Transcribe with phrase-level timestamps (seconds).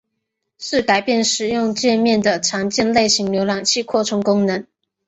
[0.57, 4.65] 是改变使用介面的常见类型浏览器扩充功能。